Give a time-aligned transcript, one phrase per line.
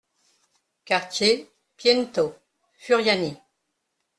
[0.83, 2.33] Quartier Piento,
[2.75, 3.37] Furiani